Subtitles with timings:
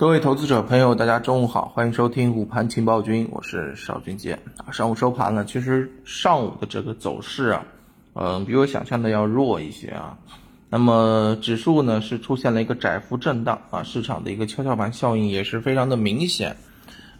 [0.00, 4.72] 各位投资者朋友，大家中午好，欢迎收听午盘情报君，我是邵军杰啊。
[4.72, 7.66] 上午收盘呢，其实上午的这个走势啊，
[8.14, 10.16] 嗯，比我想象的要弱一些啊。
[10.70, 16.56] 那么指数呢是出现了一个窄幅震荡啊，市场的一个跷跷板效应也是非常的明显。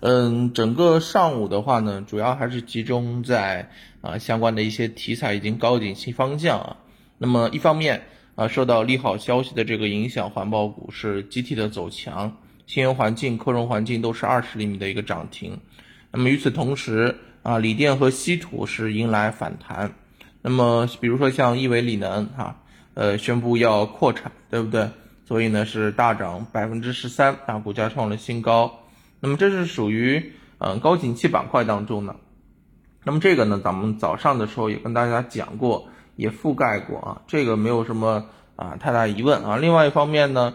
[0.00, 3.68] 嗯，整个上午的话呢，主要还是集中在
[4.00, 6.76] 啊相关的一些题材以及高景气方向啊。
[7.18, 8.04] 那么一方面
[8.36, 12.38] 啊，受到利好消息的这个影响，环保股是集体的走强。
[12.70, 15.58] 新源环境、科融环境都是二十厘米的一个涨停，
[16.12, 19.92] 那么与此同时啊，锂电和稀土是迎来反弹，
[20.40, 22.60] 那么比如说像亿维锂能哈，
[22.94, 24.88] 呃，宣布要扩产，对不对？
[25.26, 28.84] 所以呢是大涨百分之十三啊，股价创了新高。
[29.18, 32.14] 那么这是属于嗯高景气板块当中呢，
[33.02, 39.56] 那么这个呢，咱们早上的时候也跟大家讲过，也覆盖过啊，这个没有什么啊太大疑问啊。
[39.56, 40.54] 另外一方面呢。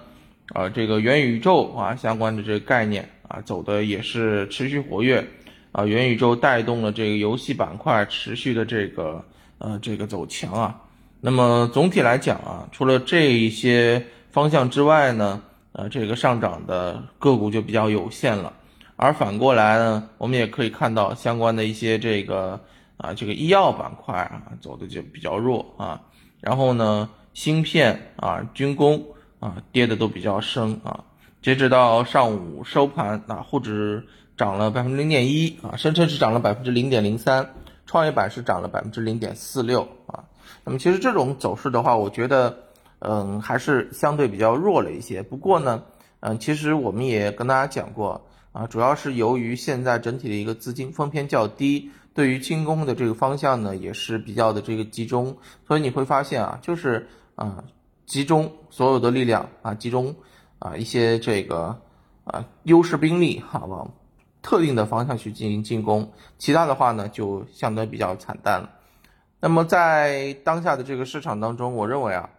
[0.54, 5.26] 啊，这个元宇宙啊相关的这个概念啊，走的也是持续活跃，
[5.72, 9.26] 啊，元宇宙带动了这个游戏板块持续的这个
[9.58, 10.80] 呃这个走强啊。
[11.20, 18.54] 那么总体来讲啊，除了这一些方向之外呢，呃，这个上涨的个股就比较有限了。
[18.98, 22.60] 而反过来呢，我们也可以看到相关的一些这个
[22.98, 26.00] 啊这个医药板块啊走的就比较弱啊。
[26.40, 29.04] 然后呢，芯片啊，军工。
[29.46, 31.04] 啊，跌的都比较深啊！
[31.44, 37.54] 截止到上午收盘，啊，沪指涨了百分之零点一啊，深成指涨了百分之零点零三，
[37.86, 40.24] 创业板是涨了百分之零点四六啊。
[40.64, 42.58] 那么其实这种走势的话，我觉得，
[42.98, 45.22] 嗯，还是相对比较弱了一些。
[45.22, 45.84] 不过呢，
[46.22, 57.64] 嗯，其实我们也跟大家讲过啊，主要是由于现在整体的一个资金分偏较低，对于进攻的这个方向呢，也是比较的这个集中，所以你会发现啊，就是啊。
[58.06, 60.16] 集中所有的力量啊，集中
[60.60, 61.82] 啊一些这个
[62.24, 63.92] 啊优势兵力哈，往
[64.44, 68.70] 特定的方向去进行进攻，其他的话呢就相对比较惨淡了。
[69.40, 72.30] 那么在当下的这个市场当中，我认为啊，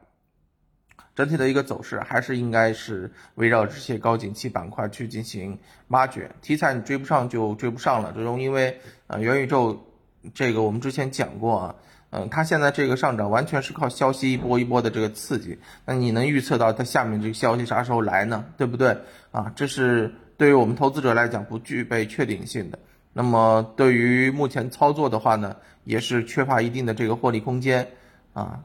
[1.16, 5.58] 整体的一个走势还是应该是围绕这些高景气板块去进行
[5.88, 8.12] 挖掘，题材你追不上就追不上了。
[8.14, 9.84] 这种因为啊元宇宙
[10.32, 11.74] 这个我们之前讲过啊。
[12.16, 18.46] 嗯，它现在这个上涨完全是靠消息一波一波的这个刺激，那你能预测到它下面这个消息啥时候来呢？
[18.56, 18.96] 对不对？
[19.32, 22.78] 啊，这是对于我们投资者来讲不具备确定性的。
[23.12, 27.86] 那么对于目前操作的话呢，也是缺乏一定的这个获利空间
[28.32, 28.60] 啊。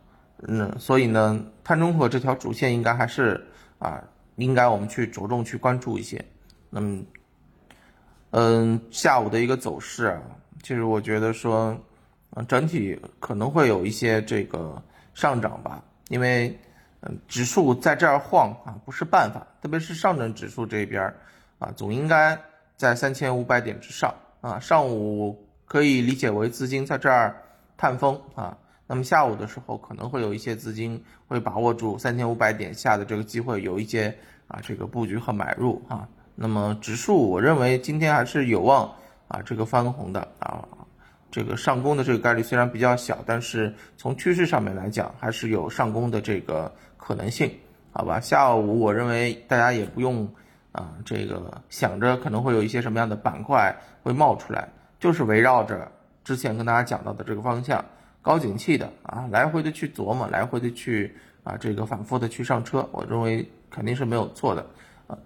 [0.48, 3.48] 嗯，所以呢，碳中和这条主线应该还是
[3.80, 4.02] 啊，
[4.38, 6.24] 应该我们去着重去关注一些。
[6.70, 7.02] 那么，
[8.30, 10.22] 嗯，下午的一个走势啊，
[10.64, 11.78] 其实我觉得说。
[12.34, 14.82] 啊，整体可能会有一些这个
[15.14, 16.58] 上涨吧，因为，
[17.02, 21.14] 嗯，指数在这儿晃啊，不是办法，特别是上证指数这边，
[21.60, 22.40] 啊，总应该
[22.78, 24.58] 在三千五百点之上啊。
[24.62, 27.36] 上午可以理解为资金在这儿
[27.76, 34.16] 探风啊，那么下午的时候可能会有一些资金会把握住三千五百点下的这个机会，有一些
[34.48, 36.08] 啊这个布局和买入啊。
[36.34, 38.90] 那么指数，我认为今天还是有望
[39.28, 40.66] 啊这个翻红的啊。
[41.32, 47.50] 这个上攻的这个概率虽然比较小，但是从趋势上面来讲，还是有上攻的这个可能性，
[47.94, 48.20] 好吧？
[48.20, 50.28] 下午我认为大家也不用
[50.74, 54.68] 啊，这个想着可能会有一些什么样的板块会冒出来，
[55.00, 55.90] 就是围绕着
[56.26, 57.84] 之前跟大家讲到的这个方向，
[58.22, 61.16] 高景气的啊，来回的去琢磨，来回的去
[61.46, 64.66] 啊，这个反复的去上车，我认为肯定是没有错的
[65.08, 65.18] 啊。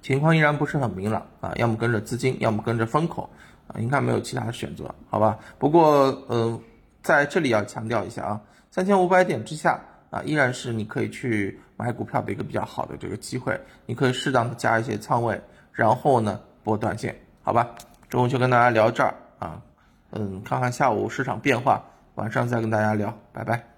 [0.00, 3.28] 情况依然不是很明朗啊，要么跟着资金，要么跟着风口。
[3.68, 5.38] 啊，应该没有其他的选择，好吧？
[5.58, 6.60] 不过，呃，
[7.02, 8.40] 在这里要强调一下啊，
[8.70, 9.80] 三千五百点之下
[10.10, 13.58] 啊，依然是你可以去买股票的一个比较好的这个机会。
[13.86, 15.40] 你可以适当的加一些仓位，
[15.72, 17.68] 然后呢，博短线，好吧？
[18.08, 19.60] 中午就跟大家聊这儿啊，
[20.12, 23.77] 嗯，看看下午市场变化，晚上再跟大家聊，拜拜。